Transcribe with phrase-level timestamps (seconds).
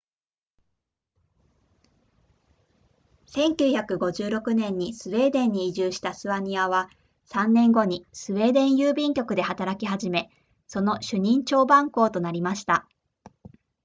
[3.35, 6.89] 1956年にスウェーデンに移住したスワニアは
[7.27, 10.31] 3年後にスウェーデン郵便局で働き始め
[10.65, 12.87] その主任彫版工となりました